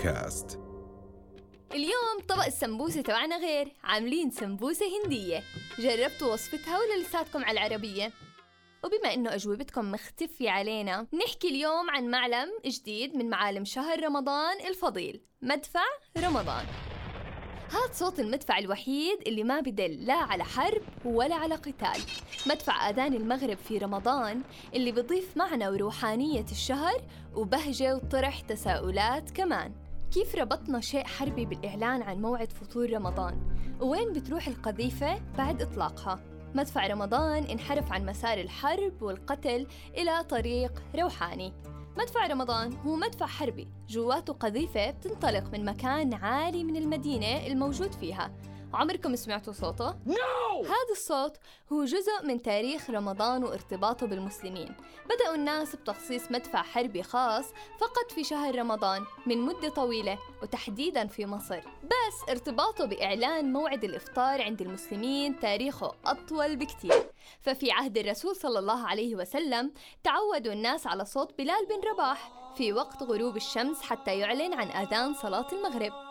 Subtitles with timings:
[0.00, 0.60] بودكاست.
[1.72, 3.72] اليوم طبق السمبوسة تبعنا غير.
[3.84, 5.42] عاملين سمبوسة هندية.
[5.78, 8.12] جربتوا وصفتها ولا لساتكم على العربية؟
[8.84, 15.20] وبما إنه أجوبتكم مختفية علينا نحكي اليوم عن معلم جديد من معالم شهر رمضان الفضيل.
[15.42, 15.84] مدفع
[16.18, 16.66] رمضان.
[17.70, 22.00] هاد صوت المدفع الوحيد اللي ما بدل لا على حرب ولا على قتال.
[22.46, 24.42] مدفع آذان المغرب في رمضان
[24.74, 27.02] اللي بضيف معنى وروحانية الشهر
[27.34, 29.79] وبهجة وطرح تساؤلات كمان.
[30.10, 33.40] كيف ربطنا شيء حربي بالإعلان عن موعد فطور رمضان؟
[33.80, 36.20] وين بتروح القذيفة بعد إطلاقها؟
[36.54, 41.52] مدفع رمضان انحرف عن مسار الحرب والقتل إلى طريق روحاني
[41.98, 48.30] مدفع رمضان هو مدفع حربي جواته قذيفة بتنطلق من مكان عالي من المدينة الموجود فيها
[48.74, 50.64] عمركم سمعتوا صوته؟ No!
[50.64, 51.36] هذا الصوت
[51.72, 54.74] هو جزء من تاريخ رمضان وارتباطه بالمسلمين
[55.06, 57.44] بدأوا الناس بتخصيص مدفع حربي خاص
[57.78, 64.42] فقط في شهر رمضان من مدة طويلة وتحديدا في مصر بس ارتباطه بإعلان موعد الإفطار
[64.42, 67.02] عند المسلمين تاريخه أطول بكتير
[67.40, 69.72] ففي عهد الرسول صلى الله عليه وسلم
[70.04, 75.14] تعودوا الناس على صوت بلال بن رباح في وقت غروب الشمس حتى يعلن عن آذان
[75.14, 76.09] صلاة المغرب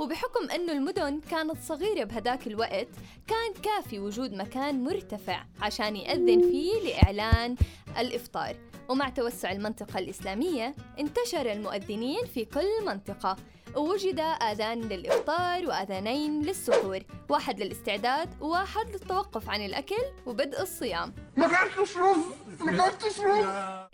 [0.00, 2.88] وبحكم أنه المدن كانت صغيرة بهداك الوقت
[3.26, 7.56] كان كافي وجود مكان مرتفع عشان يأذن فيه لإعلان
[7.98, 8.56] الإفطار.
[8.88, 13.36] ومع توسع المنطقة الإسلامية انتشر المؤذنين في كل منطقة.
[13.76, 21.14] ووجد آذان للإفطار وآذانين للسحور واحد للاستعداد وواحد للتوقف عن الأكل وبدء الصيام.
[21.36, 22.24] ما كانتش رز
[22.60, 23.46] ما كانتش رز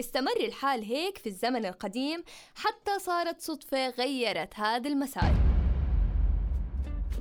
[0.00, 5.57] استمر الحال هيك في الزمن القديم حتى صارت صدفة غيرت هذا المسار.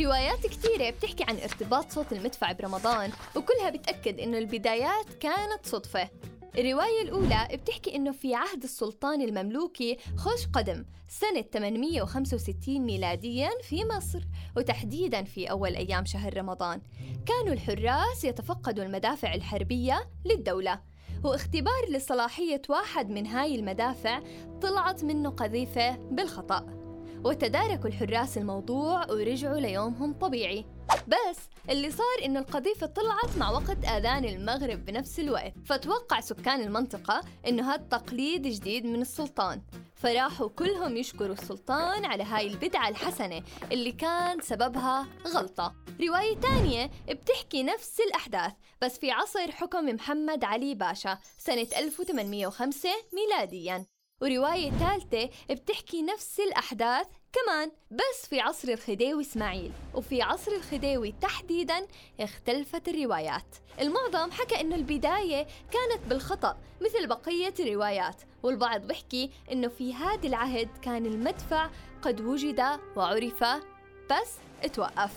[0.00, 6.10] روايات كثيرة بتحكي عن ارتباط صوت المدفع برمضان وكلها بتأكد إنه البدايات كانت صدفة.
[6.58, 14.20] الرواية الأولى بتحكي إنه في عهد السلطان المملوكي خوش قدم سنة 865 ميلاديا في مصر
[14.56, 16.80] وتحديدا في أول أيام شهر رمضان.
[17.26, 20.80] كانوا الحراس يتفقدوا المدافع الحربية للدولة.
[21.24, 24.20] واختبار لصلاحية واحد من هاي المدافع
[24.62, 26.85] طلعت منه قذيفة بالخطأ.
[27.26, 30.64] وتداركوا الحراس الموضوع ورجعوا ليومهم طبيعي.
[31.08, 31.38] بس
[31.70, 35.52] اللي صار إنه القذيفة طلعت مع وقت آذان المغرب بنفس الوقت.
[35.64, 39.62] فتوقع سكان المنطقة إنه هذا تقليد جديد من السلطان.
[39.94, 45.74] فراحوا كلهم يشكروا السلطان على هاي البدعة الحسنة اللي كان سببها غلطة.
[46.00, 53.95] رواية تانية بتحكي نفس الأحداث بس في عصر حكم محمد علي باشا سنة 1805 ميلادياً.
[54.22, 61.86] ورواية ثالثة بتحكي نفس الأحداث كمان بس في عصر الخديوي إسماعيل وفي عصر الخديوي تحديدا
[62.20, 63.56] اختلفت الروايات.
[63.80, 70.68] المعظم حكى إنه البداية كانت بالخطأ مثل بقية الروايات والبعض بحكي إنه في هذا العهد
[70.82, 71.70] كان المدفع
[72.02, 73.44] قد وجد وعرف
[74.10, 74.34] بس
[74.64, 75.12] اتوقف.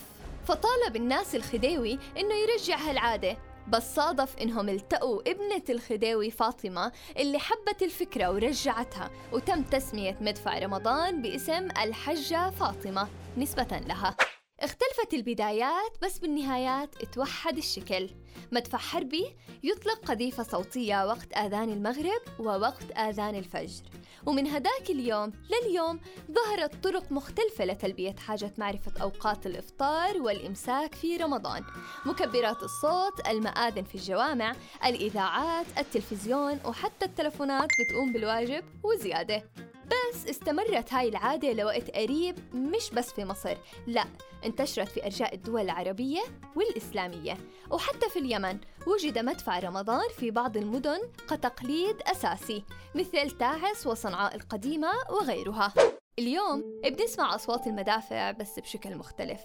[0.47, 3.37] فطالب الناس الخديوي إنه يرجع هالعادة
[3.69, 11.21] بس صادف إنهم التقوا ابنة الخديوي فاطمة اللي حبت الفكرة ورجعتها وتم تسمية مدفع رمضان
[11.21, 14.15] باسم الحجة فاطمة نسبة لها.
[14.59, 18.09] اختلفت البدايات بس بالنهايات اتوحد الشكل.
[18.51, 23.83] مدفع حربي يطلق قذيفة صوتية وقت آذان المغرب ووقت آذان الفجر.
[24.29, 25.99] ومن هداك اليوم لليوم
[26.31, 31.63] ظهرت طرق مختلفة لتلبية حاجة معرفة أوقات الإفطار والإمساك في رمضان.
[32.05, 39.43] مكبرات الصوت، المآذن في الجوامع، الإذاعات، التلفزيون وحتى التلفونات بتقوم بالواجب وزيادة.
[39.89, 43.57] بس استمرت هاي العادة لوقت قريب مش بس في مصر
[43.87, 44.05] لا
[44.45, 46.21] انتشرت في أرجاء الدول العربية
[46.55, 47.37] والإسلامية.
[47.71, 48.57] وحتى في اليمن
[48.87, 52.63] وجد مدفع رمضان في بعض المدن كتقليد أساسي
[52.95, 55.73] مثل تعز وصنعاء القديمة وغيرها.
[56.19, 59.41] اليوم بنسمع أصوات المدافع بس بشكل مختلف.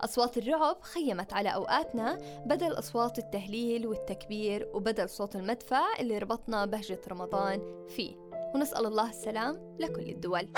[0.00, 7.00] أصوات الرعب خيمت على أوقاتنا بدل أصوات التهليل والتكبير وبدل صوت المدفع اللي ربطنا بهجة
[7.08, 8.27] رمضان فيه.
[8.54, 10.48] ونسأل الله السلام لكل الدول.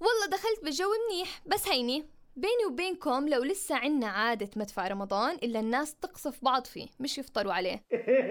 [0.00, 2.04] والله دخلت بالجو منيح بس هيني
[2.36, 7.52] بيني وبينكم لو لسه عنا عادة مدفع رمضان إلا الناس تقصف بعض فيه مش يفطروا
[7.52, 7.84] عليه.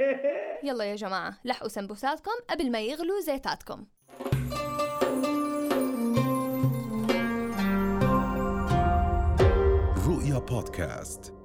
[0.63, 3.85] يلا يا جماعة لحقوا سمبوساتكم قبل ما يغلوا زيتاتكم.
[10.07, 11.38] رؤيا بودكاست.